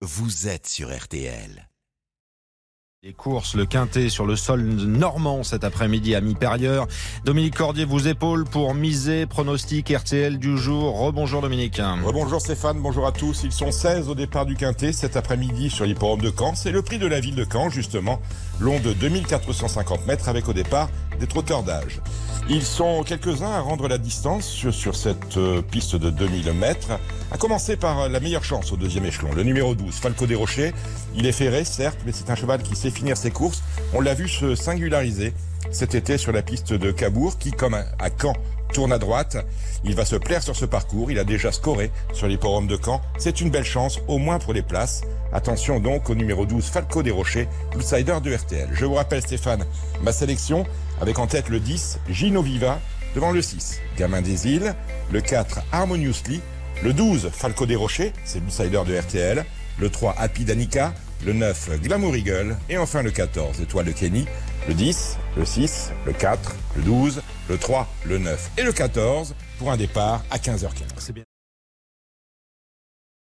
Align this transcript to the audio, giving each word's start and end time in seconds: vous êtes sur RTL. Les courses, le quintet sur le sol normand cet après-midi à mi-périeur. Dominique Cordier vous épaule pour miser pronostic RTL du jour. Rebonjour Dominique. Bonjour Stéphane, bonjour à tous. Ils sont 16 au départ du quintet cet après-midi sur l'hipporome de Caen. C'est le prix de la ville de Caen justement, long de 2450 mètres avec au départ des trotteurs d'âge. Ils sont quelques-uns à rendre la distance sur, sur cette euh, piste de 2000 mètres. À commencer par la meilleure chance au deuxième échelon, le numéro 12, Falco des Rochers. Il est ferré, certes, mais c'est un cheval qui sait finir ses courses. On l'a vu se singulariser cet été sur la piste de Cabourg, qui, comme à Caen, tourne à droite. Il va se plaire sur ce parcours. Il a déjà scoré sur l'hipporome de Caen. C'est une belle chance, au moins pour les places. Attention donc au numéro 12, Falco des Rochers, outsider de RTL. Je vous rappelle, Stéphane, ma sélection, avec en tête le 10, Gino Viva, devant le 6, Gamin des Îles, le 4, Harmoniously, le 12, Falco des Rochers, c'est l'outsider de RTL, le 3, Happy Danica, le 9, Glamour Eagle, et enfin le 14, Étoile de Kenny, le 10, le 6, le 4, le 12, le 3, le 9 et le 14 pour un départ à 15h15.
vous 0.00 0.46
êtes 0.46 0.68
sur 0.68 0.96
RTL. 0.96 1.68
Les 3.02 3.12
courses, 3.12 3.54
le 3.54 3.66
quintet 3.66 4.08
sur 4.08 4.26
le 4.26 4.36
sol 4.36 4.62
normand 4.62 5.42
cet 5.42 5.64
après-midi 5.64 6.14
à 6.14 6.20
mi-périeur. 6.20 6.86
Dominique 7.24 7.56
Cordier 7.56 7.84
vous 7.84 8.06
épaule 8.06 8.44
pour 8.44 8.74
miser 8.74 9.26
pronostic 9.26 9.88
RTL 9.88 10.38
du 10.38 10.56
jour. 10.56 10.98
Rebonjour 10.98 11.42
Dominique. 11.42 11.80
Bonjour 12.12 12.40
Stéphane, 12.40 12.80
bonjour 12.80 13.06
à 13.06 13.12
tous. 13.12 13.42
Ils 13.42 13.52
sont 13.52 13.72
16 13.72 14.08
au 14.08 14.14
départ 14.14 14.46
du 14.46 14.54
quintet 14.54 14.92
cet 14.92 15.16
après-midi 15.16 15.68
sur 15.68 15.84
l'hipporome 15.84 16.20
de 16.20 16.32
Caen. 16.36 16.54
C'est 16.54 16.72
le 16.72 16.82
prix 16.82 16.98
de 16.98 17.06
la 17.06 17.18
ville 17.18 17.36
de 17.36 17.46
Caen 17.50 17.70
justement, 17.70 18.20
long 18.60 18.78
de 18.78 18.92
2450 18.92 20.06
mètres 20.06 20.28
avec 20.28 20.48
au 20.48 20.52
départ 20.52 20.90
des 21.18 21.26
trotteurs 21.26 21.64
d'âge. 21.64 22.00
Ils 22.48 22.64
sont 22.64 23.02
quelques-uns 23.02 23.50
à 23.50 23.60
rendre 23.60 23.88
la 23.88 23.98
distance 23.98 24.46
sur, 24.46 24.72
sur 24.72 24.94
cette 24.94 25.36
euh, 25.36 25.60
piste 25.60 25.96
de 25.96 26.10
2000 26.10 26.52
mètres. 26.52 26.92
À 27.30 27.36
commencer 27.36 27.76
par 27.76 28.08
la 28.08 28.20
meilleure 28.20 28.42
chance 28.42 28.72
au 28.72 28.78
deuxième 28.78 29.04
échelon, 29.04 29.28
le 29.34 29.42
numéro 29.42 29.74
12, 29.74 29.94
Falco 29.96 30.26
des 30.26 30.34
Rochers. 30.34 30.72
Il 31.14 31.26
est 31.26 31.32
ferré, 31.32 31.62
certes, 31.64 31.98
mais 32.06 32.12
c'est 32.12 32.30
un 32.30 32.34
cheval 32.34 32.62
qui 32.62 32.74
sait 32.74 32.90
finir 32.90 33.18
ses 33.18 33.30
courses. 33.30 33.62
On 33.92 34.00
l'a 34.00 34.14
vu 34.14 34.28
se 34.28 34.54
singulariser 34.54 35.34
cet 35.70 35.94
été 35.94 36.16
sur 36.16 36.32
la 36.32 36.40
piste 36.40 36.72
de 36.72 36.90
Cabourg, 36.90 37.36
qui, 37.36 37.50
comme 37.50 37.74
à 37.74 38.08
Caen, 38.18 38.32
tourne 38.72 38.92
à 38.92 38.98
droite. 38.98 39.36
Il 39.84 39.94
va 39.94 40.06
se 40.06 40.16
plaire 40.16 40.42
sur 40.42 40.56
ce 40.56 40.64
parcours. 40.64 41.10
Il 41.10 41.18
a 41.18 41.24
déjà 41.24 41.52
scoré 41.52 41.90
sur 42.14 42.28
l'hipporome 42.28 42.66
de 42.66 42.78
Caen. 42.82 43.02
C'est 43.18 43.42
une 43.42 43.50
belle 43.50 43.64
chance, 43.64 44.00
au 44.08 44.16
moins 44.16 44.38
pour 44.38 44.54
les 44.54 44.62
places. 44.62 45.02
Attention 45.30 45.80
donc 45.80 46.08
au 46.08 46.14
numéro 46.14 46.46
12, 46.46 46.64
Falco 46.64 47.02
des 47.02 47.10
Rochers, 47.10 47.46
outsider 47.76 48.20
de 48.22 48.34
RTL. 48.34 48.70
Je 48.72 48.86
vous 48.86 48.94
rappelle, 48.94 49.20
Stéphane, 49.20 49.66
ma 50.02 50.12
sélection, 50.12 50.64
avec 50.98 51.18
en 51.18 51.26
tête 51.26 51.50
le 51.50 51.60
10, 51.60 51.98
Gino 52.08 52.40
Viva, 52.40 52.80
devant 53.14 53.32
le 53.32 53.42
6, 53.42 53.80
Gamin 53.98 54.22
des 54.22 54.48
Îles, 54.48 54.74
le 55.12 55.20
4, 55.20 55.60
Harmoniously, 55.72 56.40
le 56.82 56.92
12, 56.92 57.30
Falco 57.32 57.66
des 57.66 57.76
Rochers, 57.76 58.12
c'est 58.24 58.40
l'outsider 58.40 58.82
de 58.86 58.96
RTL, 58.98 59.44
le 59.78 59.90
3, 59.90 60.14
Happy 60.18 60.44
Danica, 60.44 60.94
le 61.24 61.32
9, 61.32 61.80
Glamour 61.82 62.16
Eagle, 62.16 62.56
et 62.68 62.78
enfin 62.78 63.02
le 63.02 63.10
14, 63.10 63.60
Étoile 63.60 63.86
de 63.86 63.92
Kenny, 63.92 64.26
le 64.68 64.74
10, 64.74 65.16
le 65.36 65.44
6, 65.44 65.92
le 66.06 66.12
4, 66.12 66.54
le 66.76 66.82
12, 66.82 67.22
le 67.48 67.58
3, 67.58 67.88
le 68.04 68.18
9 68.18 68.50
et 68.58 68.62
le 68.62 68.72
14 68.72 69.34
pour 69.58 69.70
un 69.72 69.76
départ 69.76 70.22
à 70.30 70.38
15h15. 70.38 71.12